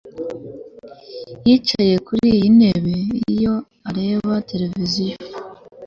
Yicaye 1.45 1.95
kuri 2.07 2.25
iyi 2.35 2.47
ntebe 2.57 2.95
iyo 3.33 3.55
areba 3.89 4.33
televiziyo 4.49 5.15